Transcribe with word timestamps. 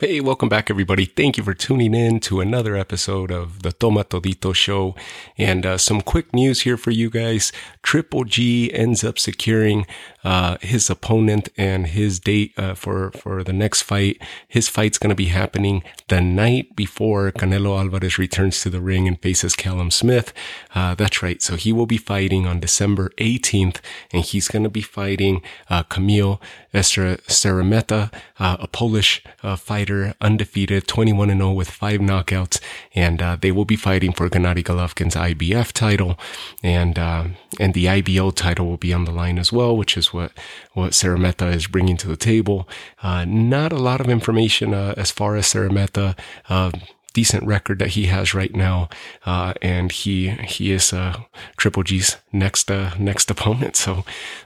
Hey, 0.00 0.18
welcome 0.22 0.48
back, 0.48 0.70
everybody. 0.70 1.04
Thank 1.04 1.36
you 1.36 1.44
for 1.44 1.52
tuning 1.52 1.92
in 1.92 2.20
to 2.20 2.40
another 2.40 2.74
episode 2.74 3.30
of 3.30 3.60
the 3.60 3.70
Toma 3.70 4.02
Todito 4.02 4.54
Show. 4.54 4.94
And 5.36 5.66
uh, 5.66 5.76
some 5.76 6.00
quick 6.00 6.32
news 6.32 6.62
here 6.62 6.78
for 6.78 6.90
you 6.90 7.10
guys. 7.10 7.52
Triple 7.82 8.24
G 8.24 8.72
ends 8.72 9.04
up 9.04 9.18
securing 9.18 9.86
uh, 10.24 10.56
his 10.62 10.88
opponent 10.88 11.50
and 11.58 11.88
his 11.88 12.18
date 12.18 12.54
uh, 12.56 12.72
for 12.72 13.10
for 13.10 13.44
the 13.44 13.52
next 13.52 13.82
fight. 13.82 14.22
His 14.48 14.70
fight's 14.70 14.96
going 14.96 15.10
to 15.10 15.14
be 15.14 15.26
happening 15.26 15.82
the 16.08 16.22
night 16.22 16.74
before 16.74 17.30
Canelo 17.32 17.78
Alvarez 17.78 18.16
returns 18.18 18.62
to 18.62 18.70
the 18.70 18.80
ring 18.80 19.06
and 19.06 19.20
faces 19.20 19.54
Callum 19.54 19.90
Smith. 19.90 20.32
Uh, 20.74 20.94
that's 20.94 21.22
right. 21.22 21.42
So 21.42 21.56
he 21.56 21.74
will 21.74 21.84
be 21.84 21.98
fighting 21.98 22.46
on 22.46 22.58
December 22.58 23.10
18th, 23.18 23.80
and 24.14 24.24
he's 24.24 24.48
going 24.48 24.64
to 24.64 24.70
be 24.70 24.80
fighting 24.80 25.42
uh, 25.68 25.82
Kamil 25.82 26.40
Szeremeta, 26.72 28.10
uh, 28.38 28.56
a 28.60 28.66
Polish 28.66 29.22
fighter 29.58 29.89
undefeated, 30.20 30.86
21 30.86 31.28
0 31.28 31.52
with 31.52 31.70
five 31.70 32.00
knockouts, 32.00 32.60
and 32.94 33.22
uh, 33.22 33.36
they 33.40 33.52
will 33.52 33.64
be 33.64 33.76
fighting 33.76 34.12
for 34.12 34.28
Gennady 34.28 34.62
Golovkin's 34.62 35.14
IBF 35.14 35.72
title, 35.72 36.18
and 36.62 36.98
uh, 36.98 37.24
and 37.58 37.74
the 37.74 37.88
IBO 37.88 38.30
title 38.30 38.66
will 38.66 38.76
be 38.76 38.92
on 38.92 39.04
the 39.04 39.12
line 39.12 39.38
as 39.38 39.52
well, 39.52 39.76
which 39.76 39.96
is 39.96 40.12
what 40.12 40.32
what 40.72 40.92
Szeremeta 40.92 41.52
is 41.54 41.66
bringing 41.66 41.96
to 41.98 42.08
the 42.08 42.16
table. 42.16 42.68
Uh, 43.02 43.24
not 43.24 43.72
a 43.72 43.78
lot 43.78 44.00
of 44.00 44.08
information 44.08 44.74
uh, 44.74 44.94
as 44.96 45.10
far 45.10 45.36
as 45.36 45.46
Szeremeta 45.46 46.16
uh, 46.48 46.70
decent 47.12 47.44
record 47.46 47.78
that 47.78 47.90
he 47.90 48.06
has 48.06 48.34
right 48.34 48.54
now, 48.54 48.88
uh, 49.26 49.54
and 49.62 49.92
he 49.92 50.30
he 50.30 50.72
is 50.72 50.92
uh, 50.92 51.16
Triple 51.56 51.82
G's 51.82 52.16
next 52.32 52.70
uh, 52.70 52.94
next 52.98 53.30
opponent. 53.30 53.76
So 53.76 54.04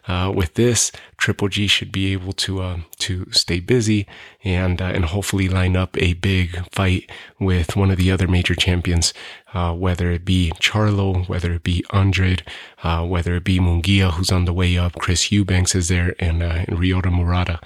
uh, 0.08 0.32
with 0.34 0.54
this, 0.54 0.92
Triple 1.16 1.48
G 1.48 1.66
should 1.66 1.92
be 1.92 2.12
able 2.12 2.32
to 2.34 2.60
uh, 2.60 2.78
to 2.98 3.26
stay 3.30 3.60
busy 3.60 4.06
and 4.42 4.80
uh, 4.80 4.86
and 4.86 5.06
hopefully 5.06 5.48
line 5.48 5.76
up 5.76 5.96
a 5.98 6.14
big 6.14 6.68
fight 6.72 7.10
with 7.38 7.76
one 7.76 7.90
of 7.90 7.96
the 7.96 8.10
other 8.10 8.28
major 8.28 8.54
champions, 8.54 9.12
whether 9.54 10.10
it 10.10 10.24
be 10.24 10.52
Charlo, 10.60 11.28
whether 11.28 11.52
it 11.52 11.62
be 11.62 11.84
Andrade, 11.92 12.42
whether 12.82 13.36
it 13.36 13.44
be 13.44 13.58
Munguia, 13.58 14.12
who's 14.12 14.32
on 14.32 14.44
the 14.44 14.52
way 14.52 14.78
up. 14.78 14.94
Chris 14.94 15.30
Eubanks 15.30 15.74
is 15.74 15.88
there, 15.88 16.14
and, 16.18 16.42
and 16.42 16.78
Ryota 16.78 17.12
Murata 17.12 17.60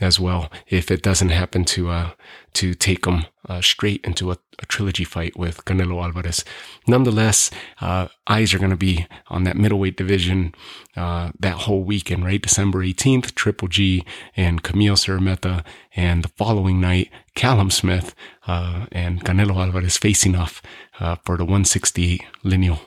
as 0.00 0.20
well. 0.20 0.50
If 0.68 0.90
it 0.90 1.02
doesn't 1.02 1.30
happen 1.30 1.64
to 1.66 1.90
uh, 1.90 2.10
to 2.54 2.74
take 2.74 3.04
them 3.04 3.26
uh, 3.48 3.60
straight 3.60 4.04
into 4.04 4.30
a, 4.30 4.38
a, 4.58 4.66
trilogy 4.66 5.04
fight 5.04 5.36
with 5.36 5.64
Canelo 5.66 6.02
Alvarez, 6.02 6.44
nonetheless, 6.86 7.50
uh, 7.80 8.08
eyes 8.26 8.54
are 8.54 8.58
going 8.58 8.70
to 8.70 8.76
be 8.76 9.06
on 9.28 9.44
that 9.44 9.56
middleweight 9.56 9.96
division 9.96 10.54
uh, 10.96 11.30
that 11.38 11.56
whole 11.56 11.84
weekend, 11.84 12.24
right? 12.24 12.40
December 12.40 12.82
18th, 12.82 13.34
Triple 13.34 13.68
G 13.68 14.04
and 14.36 14.62
Kamil 14.62 14.94
Szeremeta, 14.94 15.64
and 15.94 16.24
the 16.24 16.28
following 16.28 16.80
night, 16.80 17.10
Callum 17.34 17.70
Smith 17.70 18.14
uh, 18.46 18.86
and 18.90 19.24
Canelo 19.24 19.56
Alvarez 19.56 19.98
facing 19.98 20.34
off 20.34 20.62
uh, 20.98 21.16
for 21.24 21.36
the 21.36 21.44
168 21.44 22.22
lineal 22.42 22.80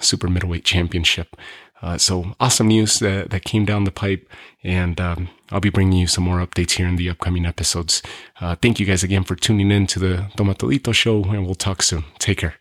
super 0.00 0.28
middleweight 0.28 0.64
championship. 0.64 1.36
Uh, 1.82 1.98
so 1.98 2.34
awesome 2.38 2.68
news 2.68 3.00
that, 3.00 3.30
that 3.30 3.44
came 3.44 3.64
down 3.64 3.84
the 3.84 3.90
pipe. 3.90 4.28
And 4.62 5.00
um, 5.00 5.28
I'll 5.50 5.60
be 5.60 5.70
bringing 5.70 5.98
you 5.98 6.06
some 6.06 6.24
more 6.24 6.38
updates 6.38 6.72
here 6.72 6.86
in 6.86 6.96
the 6.96 7.10
upcoming 7.10 7.44
episodes. 7.44 8.02
Uh, 8.40 8.54
thank 8.54 8.78
you 8.78 8.86
guys 8.86 9.02
again 9.02 9.24
for 9.24 9.34
tuning 9.34 9.70
in 9.70 9.86
to 9.88 9.98
the 9.98 10.30
Toma 10.36 10.54
Todito 10.54 10.94
show, 10.94 11.24
and 11.24 11.44
we'll 11.44 11.54
talk 11.54 11.82
soon. 11.82 12.04
Take 12.18 12.38
care. 12.38 12.54